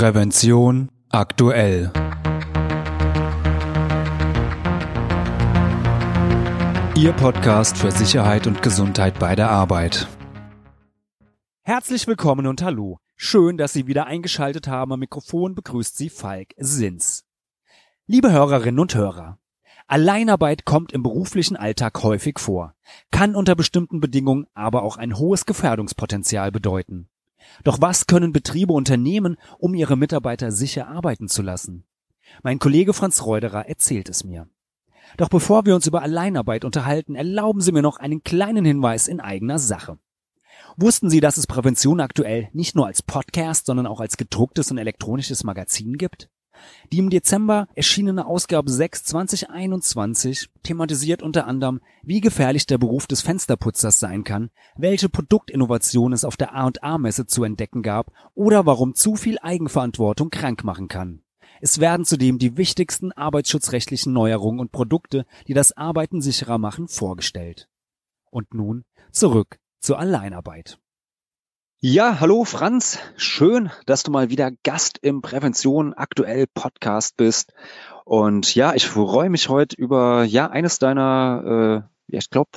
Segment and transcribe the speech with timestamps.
[0.00, 1.92] Prävention aktuell.
[6.96, 10.08] Ihr Podcast für Sicherheit und Gesundheit bei der Arbeit.
[11.60, 12.98] Herzlich willkommen und hallo.
[13.14, 14.90] Schön, dass Sie wieder eingeschaltet haben.
[14.94, 17.26] Am Mikrofon begrüßt Sie Falk Sins.
[18.06, 19.38] Liebe Hörerinnen und Hörer,
[19.86, 22.74] Alleinarbeit kommt im beruflichen Alltag häufig vor,
[23.10, 27.10] kann unter bestimmten Bedingungen aber auch ein hohes Gefährdungspotenzial bedeuten.
[27.64, 31.84] Doch was können Betriebe unternehmen, um ihre Mitarbeiter sicher arbeiten zu lassen?
[32.42, 34.48] Mein Kollege Franz Reuderer erzählt es mir.
[35.16, 39.20] Doch bevor wir uns über Alleinarbeit unterhalten, erlauben Sie mir noch einen kleinen Hinweis in
[39.20, 39.98] eigener Sache.
[40.76, 44.78] Wussten Sie, dass es Prävention aktuell nicht nur als Podcast, sondern auch als gedrucktes und
[44.78, 46.30] elektronisches Magazin gibt?
[46.92, 53.22] Die im Dezember erschienene Ausgabe 6 2021 thematisiert unter anderem, wie gefährlich der Beruf des
[53.22, 59.16] Fensterputzers sein kann, welche Produktinnovation es auf der A&A-Messe zu entdecken gab oder warum zu
[59.16, 61.22] viel Eigenverantwortung krank machen kann.
[61.60, 67.68] Es werden zudem die wichtigsten arbeitsschutzrechtlichen Neuerungen und Produkte, die das Arbeiten sicherer machen, vorgestellt.
[68.30, 70.78] Und nun zurück zur Alleinarbeit.
[71.82, 72.98] Ja, hallo Franz.
[73.16, 77.54] Schön, dass du mal wieder Gast im Prävention aktuell Podcast bist.
[78.04, 82.50] Und ja, ich freue mich heute über ja eines deiner, äh, ja, ich glaube,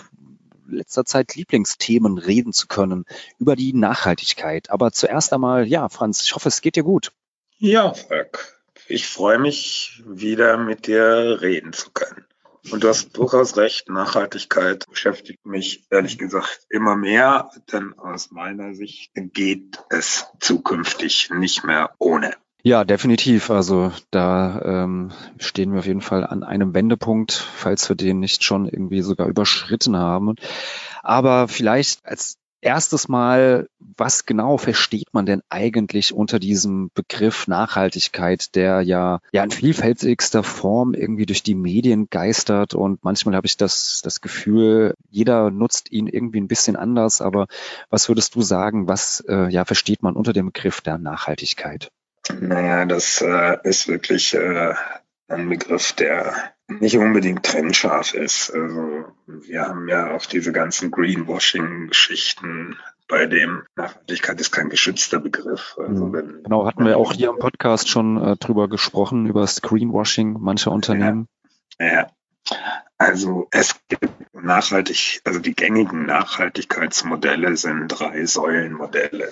[0.67, 3.05] letzter Zeit Lieblingsthemen reden zu können,
[3.39, 4.69] über die Nachhaltigkeit.
[4.69, 7.13] Aber zuerst einmal, ja, Franz, ich hoffe, es geht dir gut.
[7.59, 12.25] Ja, Frank, ich freue mich, wieder mit dir reden zu können.
[12.71, 18.73] Und du hast durchaus recht, Nachhaltigkeit beschäftigt mich ehrlich gesagt immer mehr, denn aus meiner
[18.73, 22.33] Sicht geht es zukünftig nicht mehr ohne.
[22.65, 23.49] Ja, definitiv.
[23.49, 28.43] Also da ähm, stehen wir auf jeden Fall an einem Wendepunkt, falls wir den nicht
[28.43, 30.35] schon irgendwie sogar überschritten haben.
[31.01, 38.55] Aber vielleicht als erstes Mal, was genau versteht man denn eigentlich unter diesem Begriff Nachhaltigkeit,
[38.55, 43.57] der ja, ja in vielfältigster Form irgendwie durch die Medien geistert und manchmal habe ich
[43.57, 47.47] das, das Gefühl, jeder nutzt ihn irgendwie ein bisschen anders, aber
[47.89, 51.91] was würdest du sagen, was äh, ja versteht man unter dem Begriff der Nachhaltigkeit?
[52.39, 54.73] Naja, das äh, ist wirklich äh,
[55.27, 58.51] ein Begriff, der nicht unbedingt trennscharf ist.
[58.51, 65.77] Also wir haben ja auch diese ganzen Greenwashing-Geschichten, bei dem Nachhaltigkeit ist kein geschützter Begriff.
[65.77, 66.13] Also mhm.
[66.13, 70.37] wenn, genau, hatten wir auch hier im Podcast schon äh, drüber gesprochen, über das Greenwashing
[70.39, 71.27] mancher Unternehmen.
[71.79, 72.07] Ja, ja.
[72.97, 79.31] Also es gibt nachhaltig, also die gängigen Nachhaltigkeitsmodelle sind drei Säulenmodelle.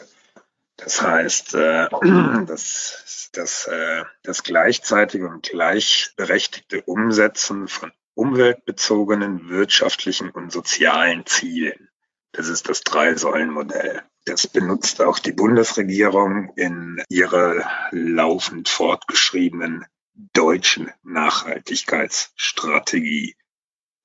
[0.84, 1.88] Das heißt, äh,
[2.46, 11.90] das, das, äh, das gleichzeitige und gleichberechtigte Umsetzen von umweltbezogenen wirtschaftlichen und sozialen Zielen.
[12.34, 14.04] Das ist das Drei-Säulen-Modell.
[14.26, 19.86] Das benutzt auch die Bundesregierung in ihrer laufend fortgeschriebenen
[20.34, 23.36] deutschen Nachhaltigkeitsstrategie.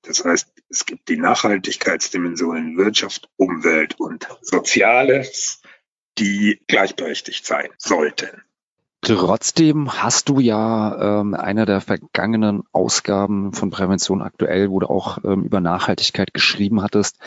[0.03, 5.61] Das heißt, es gibt die Nachhaltigkeitsdimensionen Wirtschaft, Umwelt und Soziales
[6.19, 8.43] die gleichberechtigt sein sollten.
[9.01, 15.19] Trotzdem hast du ja ähm, einer der vergangenen Ausgaben von Prävention aktuell, wo du auch
[15.23, 17.17] ähm, über Nachhaltigkeit geschrieben hattest,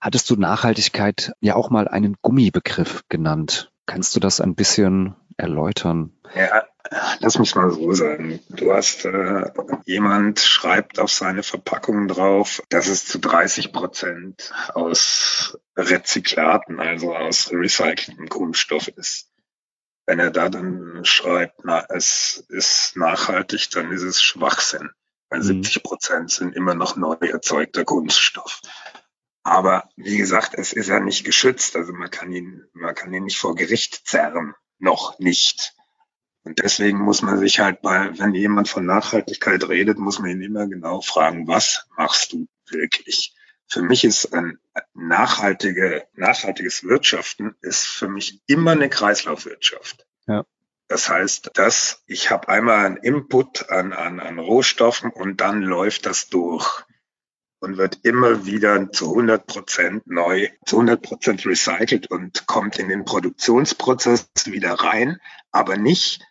[0.00, 3.72] hattest du Nachhaltigkeit ja auch mal einen Gummibegriff genannt.
[3.86, 6.12] Kannst du das ein bisschen erläutern?
[6.34, 6.64] Ja,
[7.20, 8.40] lass mich mal so sagen.
[8.48, 9.50] Du hast äh,
[9.84, 17.50] jemand schreibt auf seine Verpackung drauf, dass es zu 30 Prozent aus Rezyklaten, also aus
[17.52, 19.30] recyceltem Kunststoff ist.
[20.06, 24.90] Wenn er da dann schreibt, na, es ist nachhaltig, dann ist es Schwachsinn.
[25.30, 25.62] Weil mhm.
[25.64, 28.60] 70 Prozent sind immer noch neu erzeugter Kunststoff.
[29.42, 31.76] Aber wie gesagt, es ist ja nicht geschützt.
[31.76, 34.54] Also man kann ihn, man kann ihn nicht vor Gericht zerren.
[34.78, 35.75] Noch nicht.
[36.46, 40.42] Und deswegen muss man sich halt bei, wenn jemand von Nachhaltigkeit redet, muss man ihn
[40.42, 43.34] immer genau fragen, was machst du wirklich?
[43.66, 44.60] Für mich ist ein
[44.94, 50.06] nachhaltige, nachhaltiges Wirtschaften ist für mich immer eine Kreislaufwirtschaft.
[50.28, 50.44] Ja.
[50.86, 56.06] Das heißt, dass ich habe einmal einen Input an, an, an Rohstoffen und dann läuft
[56.06, 56.84] das durch
[57.58, 62.88] und wird immer wieder zu 100 Prozent neu, zu 100 Prozent recycelt und kommt in
[62.88, 65.20] den Produktionsprozess wieder rein,
[65.50, 66.22] aber nicht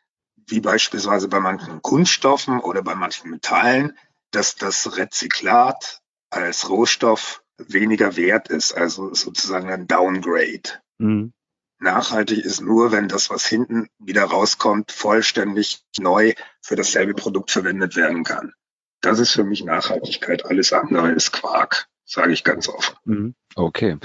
[0.47, 3.97] wie beispielsweise bei manchen Kunststoffen oder bei manchen Metallen,
[4.31, 10.81] dass das Rezyklat als Rohstoff weniger wert ist, also sozusagen ein Downgrade.
[10.97, 11.33] Mhm.
[11.80, 17.95] Nachhaltig ist nur, wenn das, was hinten wieder rauskommt, vollständig neu für dasselbe Produkt verwendet
[17.95, 18.53] werden kann.
[19.01, 20.45] Das ist für mich Nachhaltigkeit.
[20.45, 21.88] Alles andere ist Quark.
[22.06, 22.96] Sage ich ganz offen.
[23.06, 23.36] Mhm.
[23.57, 23.98] Okay.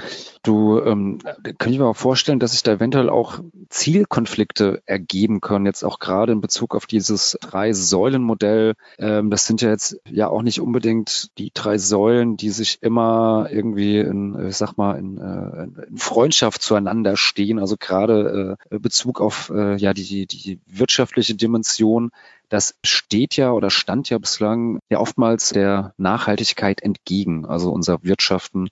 [0.43, 1.19] Du, ähm,
[1.57, 3.39] kann ich mir auch vorstellen, dass sich da eventuell auch
[3.69, 8.73] Zielkonflikte ergeben können, jetzt auch gerade in Bezug auf dieses Drei-Säulen-Modell.
[8.97, 13.49] Ähm, das sind ja jetzt ja auch nicht unbedingt die drei Säulen, die sich immer
[13.51, 17.59] irgendwie in, ich sag mal, in, äh, in Freundschaft zueinander stehen.
[17.59, 22.11] Also gerade äh, Bezug auf äh, ja die, die wirtschaftliche Dimension
[22.51, 27.45] das steht ja oder stand ja bislang ja oftmals der Nachhaltigkeit entgegen.
[27.45, 28.67] Also unser Wirtschaften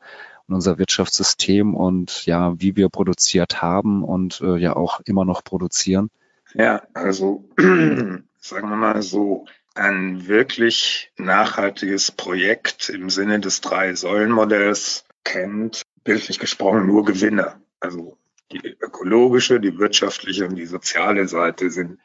[0.48, 5.46] und unser Wirtschaftssystem und ja, wie wir produziert haben und äh, ja auch immer noch
[5.46, 6.10] produzieren.
[6.54, 8.24] Ja, also sagen
[8.70, 9.46] wir mal so,
[9.76, 17.62] ein wirklich nachhaltiges Projekt im Sinne des Drei-Säulen-Modells kennt, bildlich gesprochen, nur Gewinner.
[17.80, 18.18] Also
[18.52, 22.00] die ökologische, die wirtschaftliche und die soziale Seite sind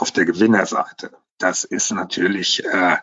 [0.00, 1.10] auf der Gewinnerseite.
[1.38, 2.96] Das ist natürlich äh,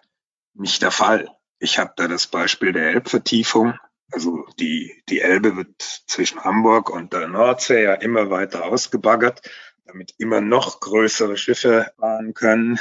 [0.54, 1.30] nicht der Fall.
[1.60, 3.78] Ich habe da das Beispiel der Elbvertiefung.
[4.12, 9.42] Also die, die Elbe wird zwischen Hamburg und der Nordsee ja immer weiter ausgebaggert,
[9.86, 12.80] damit immer noch größere Schiffe fahren können.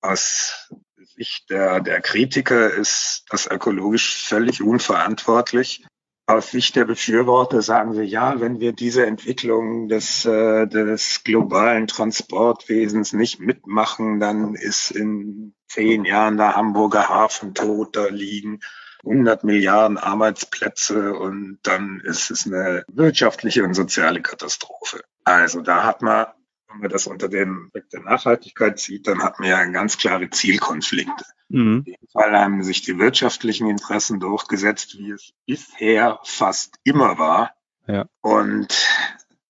[0.00, 5.84] Aus Sicht der, der Kritiker ist das ökologisch völlig unverantwortlich
[6.26, 11.86] aus Sicht der Befürworter sagen sie, ja, wenn wir diese Entwicklung des, äh, des globalen
[11.86, 18.60] Transportwesens nicht mitmachen, dann ist in zehn Jahren der Hamburger Hafen tot, da liegen
[19.04, 25.02] 100 Milliarden Arbeitsplätze und dann ist es eine wirtschaftliche und soziale Katastrophe.
[25.24, 26.26] Also da hat man
[26.74, 30.28] wenn man das unter dem Aspekt der Nachhaltigkeit sieht, dann hat man ja ganz klare
[30.30, 31.24] Zielkonflikte.
[31.48, 31.84] Mhm.
[31.86, 37.54] In dem Fall haben sich die wirtschaftlichen Interessen durchgesetzt, wie es bisher fast immer war.
[37.86, 38.06] Ja.
[38.20, 38.88] Und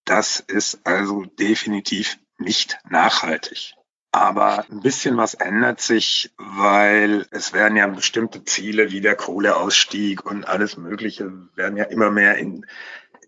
[0.05, 3.75] das ist also definitiv nicht nachhaltig.
[4.12, 10.25] Aber ein bisschen was ändert sich, weil es werden ja bestimmte Ziele wie der Kohleausstieg
[10.25, 12.65] und alles Mögliche werden ja immer mehr in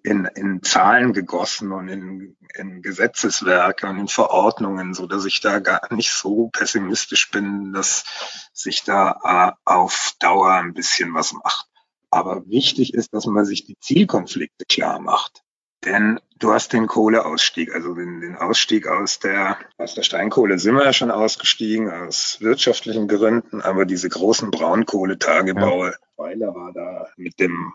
[0.06, 5.58] in, in Zahlen gegossen und in, in Gesetzeswerke und in Verordnungen, so dass ich da
[5.58, 8.04] gar nicht so pessimistisch bin, dass
[8.52, 11.66] sich da äh, auf Dauer ein bisschen was macht.
[12.08, 15.42] Aber wichtig ist, dass man sich die Zielkonflikte klar macht.
[15.86, 20.74] Denn du hast den Kohleausstieg, also den, den Ausstieg aus der, aus der Steinkohle sind
[20.74, 25.96] wir ja schon ausgestiegen, aus wirtschaftlichen Gründen, aber diese großen Braunkohletagebaue, ja.
[26.16, 27.72] Weiler war da mit dem,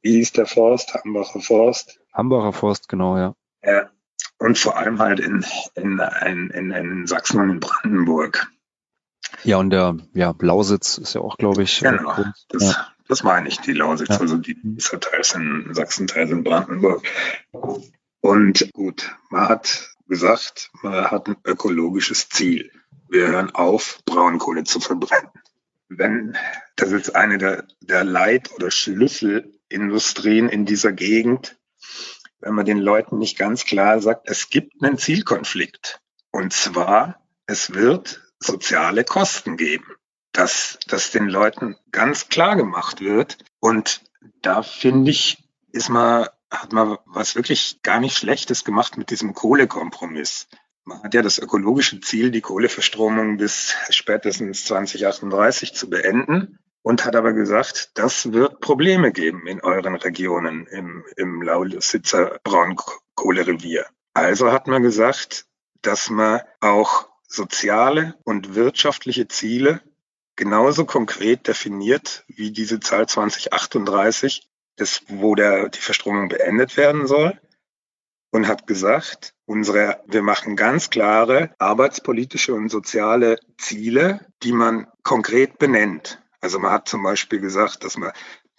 [0.00, 2.00] wie hieß der Forst, Hambacher Forst?
[2.14, 3.34] Hambacher Forst, genau, ja.
[3.62, 3.90] Ja,
[4.38, 5.44] und vor allem halt in,
[5.74, 8.50] in, in, in, in Sachsen und in Brandenburg.
[9.44, 11.80] Ja, und der ja, Lausitz ist ja auch, glaube ich.
[11.80, 12.14] Genau,
[12.48, 12.86] das, ja.
[13.08, 14.20] Das meine ich, die Lausitz, ja.
[14.20, 14.92] also die, ist
[15.34, 17.02] in Sachsen, Teil in Brandenburg.
[18.20, 22.70] Und gut, man hat gesagt, man hat ein ökologisches Ziel.
[23.08, 25.30] Wir hören auf, Braunkohle zu verbrennen.
[25.88, 26.36] Wenn,
[26.76, 31.58] das ist eine der, der Leit- oder Schlüsselindustrien in dieser Gegend,
[32.40, 36.00] wenn man den Leuten nicht ganz klar sagt, es gibt einen Zielkonflikt.
[36.30, 39.86] Und zwar, es wird soziale Kosten geben.
[40.32, 43.38] Dass das den Leuten ganz klar gemacht wird.
[43.60, 44.02] Und
[44.40, 49.34] da finde ich, ist man, hat man was wirklich gar nicht Schlechtes gemacht mit diesem
[49.34, 50.48] Kohlekompromiss.
[50.84, 57.14] Man hat ja das ökologische Ziel, die Kohleverstromung bis spätestens 2038 zu beenden und hat
[57.14, 63.86] aber gesagt, das wird Probleme geben in euren Regionen im, im Lausitzer Braunkohlerevier.
[64.14, 65.46] Also hat man gesagt,
[65.80, 69.80] dass man auch soziale und wirtschaftliche Ziele
[70.36, 77.38] genauso konkret definiert wie diese Zahl 2038, das, wo der, die Verstromung beendet werden soll
[78.30, 85.58] und hat gesagt, unsere, wir machen ganz klare arbeitspolitische und soziale Ziele, die man konkret
[85.58, 86.22] benennt.
[86.40, 88.12] Also man hat zum Beispiel gesagt, dass man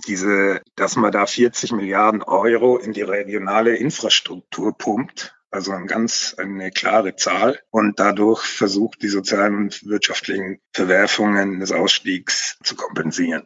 [0.08, 6.36] diese, dass man da 40 Milliarden Euro in die regionale Infrastruktur pumpt also ein ganz
[6.38, 13.44] eine klare Zahl und dadurch versucht, die sozialen und wirtschaftlichen Verwerfungen des Ausstiegs zu kompensieren.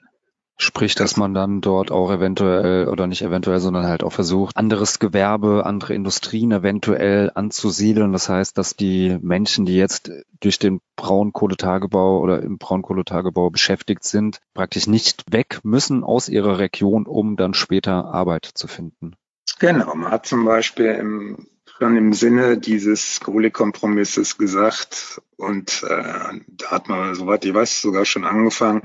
[0.59, 4.97] Sprich, dass man dann dort auch eventuell oder nicht eventuell, sondern halt auch versucht, anderes
[4.97, 8.11] Gewerbe, andere Industrien eventuell anzusiedeln.
[8.11, 10.09] Das heißt, dass die Menschen, die jetzt
[10.39, 17.05] durch den Braunkohletagebau oder im Braunkohletagebau beschäftigt sind, praktisch nicht weg müssen aus ihrer Region,
[17.05, 19.13] um dann später Arbeit zu finden.
[19.59, 21.47] Genau, man hat zum Beispiel im
[21.77, 25.21] schon im Sinne dieses Kohlekompromisses gesagt.
[25.37, 28.81] Und äh, da hat man, soweit ich weiß, sogar schon angefangen,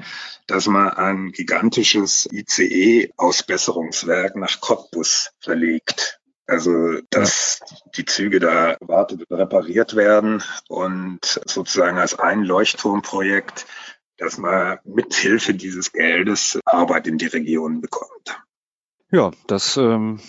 [0.47, 6.21] dass man ein gigantisches ICE-Ausbesserungswerk nach Cottbus verlegt.
[6.47, 7.61] Also, dass
[7.97, 13.67] die Züge da gewartet und repariert werden und sozusagen als ein Leuchtturmprojekt
[14.19, 18.41] dass man mithilfe dieses Geldes Arbeit in die Region bekommt.
[19.15, 20.21] Ja, das ähm,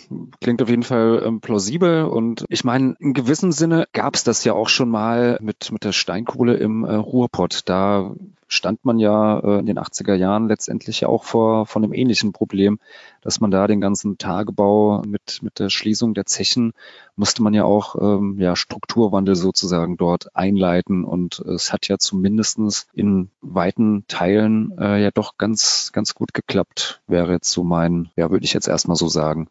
[0.42, 4.44] klingt auf jeden Fall ähm, plausibel und ich meine, in gewissem Sinne gab es das
[4.44, 7.62] ja auch schon mal mit, mit der Steinkohle im äh, Ruhrpott.
[7.64, 8.14] Da
[8.48, 12.34] stand man ja äh, in den 80er Jahren letztendlich ja auch vor, vor einem ähnlichen
[12.34, 12.80] Problem,
[13.22, 16.74] dass man da den ganzen Tagebau mit, mit der Schließung der Zechen
[17.16, 22.88] musste man ja auch ähm, ja, Strukturwandel sozusagen dort einleiten und es hat ja zumindestens
[22.94, 28.32] in weiten Teilen äh, ja doch ganz, ganz gut geklappt, wäre jetzt so mein, ja,
[28.32, 29.48] würde ich jetzt erstmal so sagen.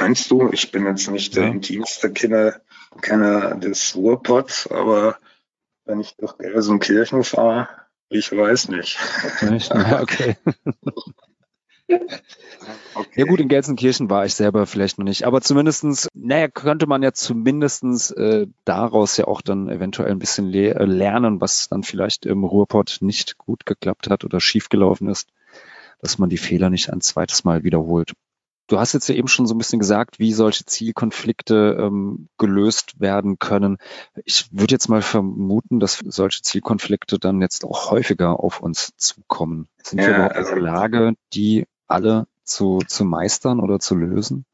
[0.00, 0.50] Meinst du?
[0.52, 2.60] Ich bin jetzt nicht der intimste Kenner,
[3.00, 5.18] Kenner des Ruhrpots, aber
[5.84, 7.68] wenn ich durch Gelsenkirchen fahre,
[8.10, 8.98] ich weiß nicht.
[9.42, 9.72] Nicht?
[10.00, 10.36] okay.
[12.94, 13.20] Okay.
[13.20, 17.02] Ja gut, in Gelsenkirchen war ich selber vielleicht noch nicht, aber zumindestens, naja, könnte man
[17.02, 21.82] ja zumindestens äh, daraus ja auch dann eventuell ein bisschen le äh, lernen, was dann
[21.82, 25.30] vielleicht im Ruhrpott nicht gut geklappt hat oder schiefgelaufen ist,
[26.02, 28.12] dass man die Fehler nicht ein zweites Mal wiederholt.
[28.68, 33.00] Du hast jetzt ja eben schon so ein bisschen gesagt, wie solche Zielkonflikte ähm, gelöst
[33.00, 33.78] werden können.
[34.24, 39.68] Ich würde jetzt mal vermuten, dass solche Zielkonflikte dann jetzt auch häufiger auf uns zukommen.
[39.82, 43.94] Sind ja, wir überhaupt also, in der Lage, die alle zu, zu meistern oder zu
[43.94, 44.44] lösen?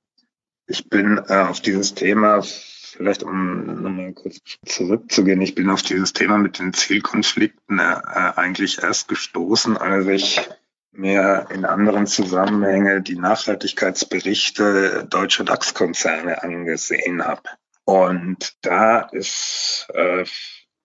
[0.66, 6.12] Ich bin äh, auf dieses Thema, vielleicht um nochmal kurz zurückzugehen, ich bin auf dieses
[6.12, 10.48] Thema mit den Zielkonflikten äh, eigentlich erst gestoßen, als ich
[10.96, 17.42] mehr in anderen Zusammenhänge die Nachhaltigkeitsberichte deutscher DAX-Konzerne angesehen habe.
[17.84, 20.24] Und da ist äh,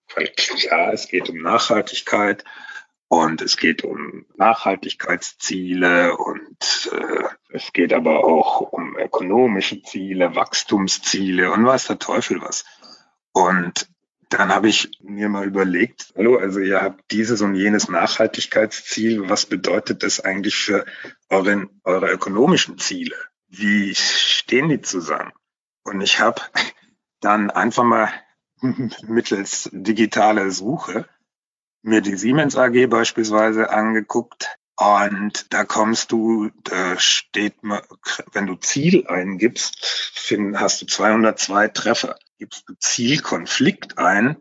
[0.07, 2.43] klar, es geht um Nachhaltigkeit
[3.07, 11.51] und es geht um Nachhaltigkeitsziele und äh, es geht aber auch um ökonomische Ziele, Wachstumsziele
[11.51, 12.65] und weiß der Teufel was.
[13.31, 13.89] Und
[14.29, 19.27] dann habe ich mir mal überlegt, hallo, also ihr habt dieses und jenes Nachhaltigkeitsziel.
[19.27, 20.85] Was bedeutet das eigentlich für
[21.29, 23.15] euren, eure ökonomischen Ziele?
[23.47, 25.31] Wie stehen die zusammen?
[25.83, 26.41] Und ich habe
[27.19, 28.11] dann einfach mal
[28.61, 31.09] mittels digitaler Suche
[31.81, 34.58] mir die Siemens AG beispielsweise angeguckt.
[34.79, 37.55] Und da kommst du, da steht,
[38.31, 40.23] wenn du Ziel eingibst,
[40.55, 44.37] hast du 202 Treffer gibst du Zielkonflikt ein,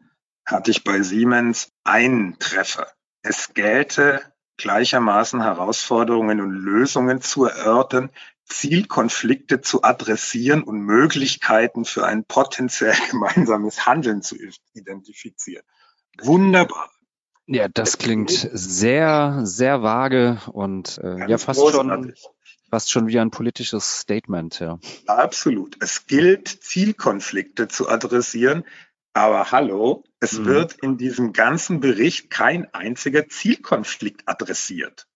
[0.46, 2.86] hatte ich bei Siemens einen Treffer.
[3.22, 4.22] Es gelte
[4.58, 8.10] gleichermaßen Herausforderungen und Lösungen zu erörtern,
[8.44, 14.36] Zielkonflikte zu adressieren und Möglichkeiten für ein potenziell gemeinsames Handeln zu
[14.72, 15.64] identifizieren.
[16.20, 16.92] Wunderbar.
[17.50, 22.20] Ja, das klingt sehr, sehr vage und äh, ja fast großartig.
[22.20, 22.34] schon
[22.70, 24.78] Fast schon wie ein politisches Statement, ja.
[25.06, 25.82] Absolut.
[25.82, 28.64] Es gilt, Zielkonflikte zu adressieren.
[29.14, 30.44] Aber hallo, es mhm.
[30.44, 35.06] wird in diesem ganzen Bericht kein einziger Zielkonflikt adressiert.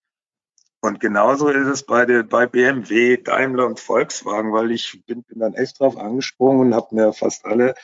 [0.81, 5.41] Und genauso ist es bei, der, bei BMW, Daimler und Volkswagen, weil ich bin, bin
[5.41, 7.75] dann echt drauf angesprungen und habe mir fast alle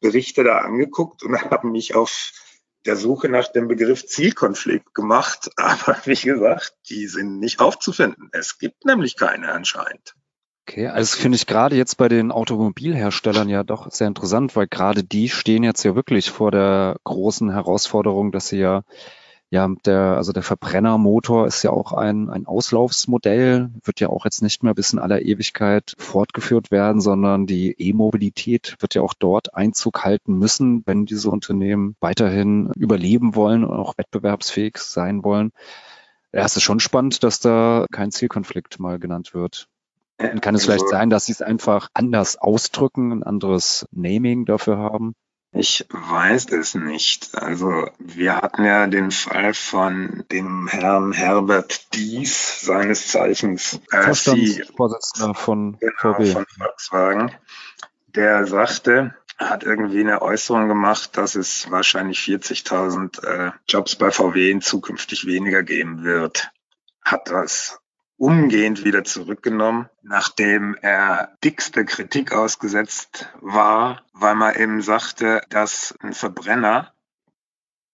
[0.00, 2.32] Berichte da angeguckt und habe mich auf
[2.88, 8.30] der Suche nach dem Begriff Zielkonflikt gemacht, aber wie gesagt, die sind nicht aufzufinden.
[8.32, 10.14] Es gibt nämlich keine anscheinend.
[10.66, 15.02] Okay, also finde ich gerade jetzt bei den Automobilherstellern ja doch sehr interessant, weil gerade
[15.04, 18.82] die stehen jetzt ja wirklich vor der großen Herausforderung, dass sie ja
[19.50, 24.42] ja, der, also der Verbrennermotor ist ja auch ein, ein Auslaufsmodell, wird ja auch jetzt
[24.42, 29.54] nicht mehr bis in aller Ewigkeit fortgeführt werden, sondern die E-Mobilität wird ja auch dort
[29.54, 35.52] Einzug halten müssen, wenn diese Unternehmen weiterhin überleben wollen und auch wettbewerbsfähig sein wollen.
[36.30, 39.66] Ja, es ist schon spannend, dass da kein Zielkonflikt mal genannt wird.
[40.18, 44.44] Dann kann es vielleicht also sein, dass sie es einfach anders ausdrücken, ein anderes Naming
[44.44, 45.14] dafür haben?
[45.52, 47.34] Ich weiß es nicht.
[47.34, 55.34] Also wir hatten ja den Fall von dem Herrn Herbert Dies, seines Zeichens äh, Vorstandsvorsitzender
[55.34, 56.32] von genau, VW.
[56.32, 57.32] von Volkswagen,
[58.08, 64.50] der sagte, hat irgendwie eine Äußerung gemacht, dass es wahrscheinlich 40.000 äh, Jobs bei VW
[64.50, 66.50] in zukünftig weniger geben wird.
[67.02, 67.80] Hat das
[68.18, 76.12] umgehend wieder zurückgenommen, nachdem er dickste Kritik ausgesetzt war, weil man eben sagte, dass ein
[76.12, 76.92] Verbrenner,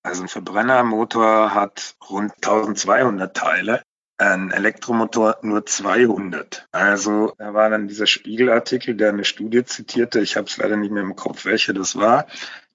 [0.03, 3.83] also ein Verbrennermotor hat rund 1200 Teile,
[4.17, 6.69] ein Elektromotor nur 200.
[6.73, 10.93] Also da war dann dieser Spiegelartikel, der eine Studie zitierte, ich habe es leider nicht
[10.93, 12.27] mehr im Kopf, welche das war,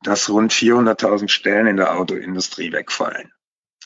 [0.03, 3.31] dass rund 400.000 Stellen in der Autoindustrie wegfallen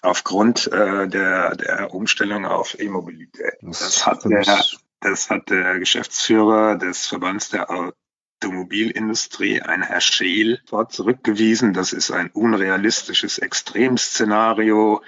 [0.03, 3.55] aufgrund äh, der, der Umstellung auf E-Mobilität.
[3.61, 4.63] Das, das, hat der,
[4.99, 7.69] das hat der Geschäftsführer des Verbands der
[8.41, 11.73] Automobilindustrie, ein Herr Scheel, dort zurückgewiesen.
[11.73, 15.01] Das ist ein unrealistisches Extremszenario.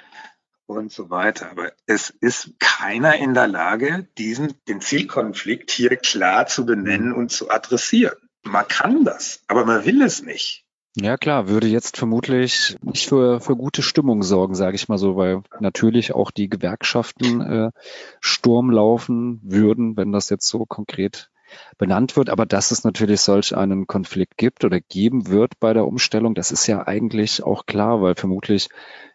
[0.68, 1.52] und so weiter.
[1.52, 7.32] Aber es ist keiner in der Lage, diesen, den Zielkonflikt hier klar zu benennen und
[7.32, 8.18] zu adressieren.
[8.44, 10.65] Man kann das, aber man will es nicht.
[10.98, 15.18] Ja klar, würde jetzt vermutlich nicht für, für gute Stimmung sorgen, sage ich mal so,
[15.18, 17.72] weil natürlich auch die Gewerkschaften äh,
[18.22, 21.30] Sturm laufen würden, wenn das jetzt so konkret
[21.78, 22.30] benannt wird.
[22.30, 26.52] Aber dass es natürlich solch einen Konflikt gibt oder geben wird bei der Umstellung, das
[26.52, 28.70] ist ja eigentlich auch klar, weil vermutlich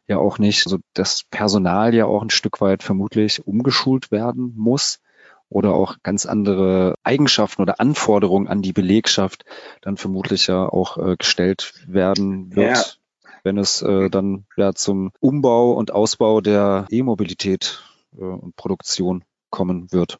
[0.06, 5.00] ja auch nicht so das Personal ja auch ein Stück weit vermutlich umgeschult werden muss
[5.50, 9.44] oder auch ganz andere Eigenschaften oder Anforderungen an die Belegschaft
[9.82, 12.76] dann vermutlich ja auch äh, gestellt werden wird.
[12.76, 13.40] Ja.
[13.42, 17.82] wenn es äh, dann ja zum Umbau und Ausbau der E-Mobilität
[18.16, 20.18] äh, und Produktion kommen wird.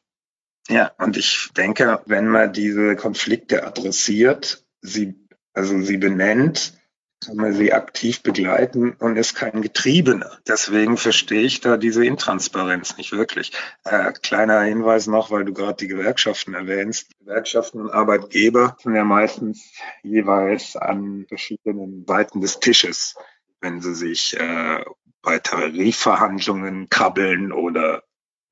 [0.69, 5.15] Ja, und ich denke, wenn man diese Konflikte adressiert, sie,
[5.53, 6.80] also sie benennt,
[7.25, 10.39] kann man sie aktiv begleiten und ist kein Getriebener.
[10.49, 13.53] Deswegen verstehe ich da diese Intransparenz nicht wirklich.
[13.85, 17.11] Äh, kleiner Hinweis noch, weil du gerade die Gewerkschaften erwähnst.
[17.21, 19.71] Gewerkschaften und Arbeitgeber sind ja meistens
[20.03, 23.17] jeweils an verschiedenen Seiten des Tisches,
[23.61, 24.83] wenn sie sich äh,
[25.21, 28.03] bei Tarifverhandlungen krabbeln oder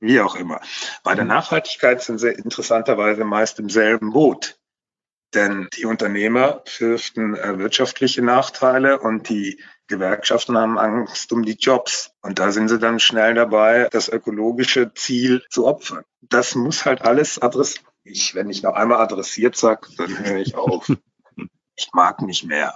[0.00, 0.60] wie auch immer.
[1.02, 1.30] Bei der mhm.
[1.30, 4.57] Nachhaltigkeit sind sie interessanterweise meist im selben Boot.
[5.34, 12.12] Denn die Unternehmer fürchten äh, wirtschaftliche Nachteile und die Gewerkschaften haben Angst um die Jobs.
[12.22, 16.04] Und da sind sie dann schnell dabei, das ökologische Ziel zu opfern.
[16.22, 17.84] Das muss halt alles adressiert.
[18.04, 20.90] Ich, wenn ich noch einmal adressiert sage, dann höre ich auf.
[21.76, 22.74] ich mag nicht mehr.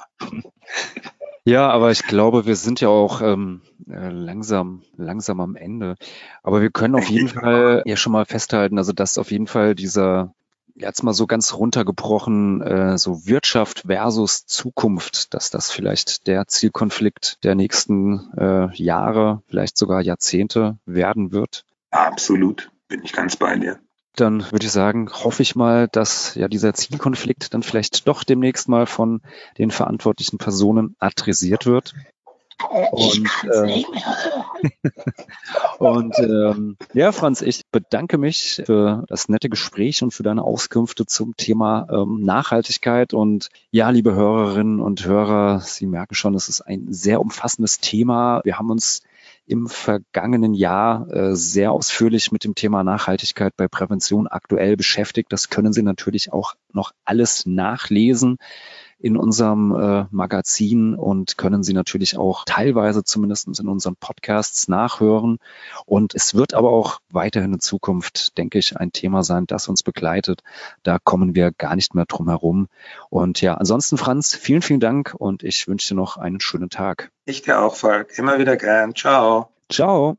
[1.45, 5.97] Ja, aber ich glaube, wir sind ja auch ähm, äh, langsam, langsam am Ende.
[6.43, 9.75] Aber wir können auf jeden Fall ja schon mal festhalten, also dass auf jeden Fall
[9.75, 10.35] dieser
[10.75, 17.43] jetzt mal so ganz runtergebrochen, äh, so Wirtschaft versus Zukunft, dass das vielleicht der Zielkonflikt
[17.45, 21.65] der nächsten äh, Jahre, vielleicht sogar Jahrzehnte werden wird?
[21.91, 23.79] Absolut, bin ich ganz bei dir.
[24.15, 28.69] Dann würde ich sagen, hoffe ich mal, dass ja dieser Zielkonflikt dann vielleicht doch demnächst
[28.69, 29.23] mal von
[29.57, 31.95] den verantwortlichen Personen adressiert wird
[32.91, 33.85] und, äh,
[35.79, 41.07] und ähm, ja, Franz, ich bedanke mich für das nette Gespräch und für deine Auskünfte
[41.07, 43.15] zum Thema ähm, Nachhaltigkeit.
[43.15, 48.41] Und ja, liebe Hörerinnen und Hörer, Sie merken schon, es ist ein sehr umfassendes Thema.
[48.45, 49.03] Wir haben uns
[49.47, 55.33] im vergangenen Jahr äh, sehr ausführlich mit dem Thema Nachhaltigkeit bei Prävention aktuell beschäftigt.
[55.33, 58.39] Das können Sie natürlich auch noch alles nachlesen
[59.03, 65.39] in unserem äh, Magazin und können Sie natürlich auch teilweise zumindest in unseren Podcasts nachhören.
[65.87, 69.83] Und es wird aber auch weiterhin in Zukunft, denke ich, ein Thema sein, das uns
[69.83, 70.43] begleitet.
[70.85, 72.69] Da kommen wir gar nicht mehr drum herum.
[73.11, 77.11] Und ja, ansonsten, Franz, vielen, vielen Dank und ich wünsche dir noch einen schönen Tag.
[77.25, 78.17] Ich dir auch, Falk.
[78.19, 78.95] Immer wieder gern.
[78.95, 79.51] Ciao.
[79.69, 80.17] Ciao.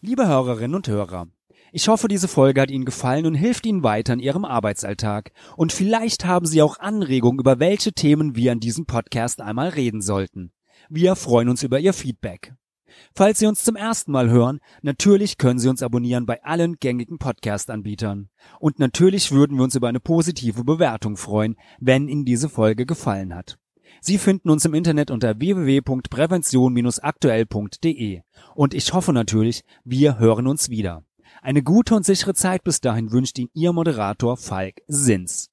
[0.00, 1.26] Liebe Hörerinnen und Hörer,
[1.74, 5.32] ich hoffe, diese Folge hat Ihnen gefallen und hilft Ihnen weiter in Ihrem Arbeitsalltag.
[5.56, 10.00] Und vielleicht haben Sie auch Anregungen, über welche Themen wir in diesem Podcast einmal reden
[10.00, 10.52] sollten.
[10.88, 12.54] Wir freuen uns über Ihr Feedback.
[13.12, 17.18] Falls Sie uns zum ersten Mal hören, natürlich können Sie uns abonnieren bei allen gängigen
[17.18, 18.28] Podcast-Anbietern.
[18.60, 23.34] Und natürlich würden wir uns über eine positive Bewertung freuen, wenn Ihnen diese Folge gefallen
[23.34, 23.58] hat.
[24.00, 28.20] Sie finden uns im Internet unter www.prävention-aktuell.de.
[28.54, 31.02] Und ich hoffe natürlich, wir hören uns wieder.
[31.44, 35.50] Eine gute und sichere Zeit bis dahin wünscht Ihnen Ihr Moderator Falk Sins.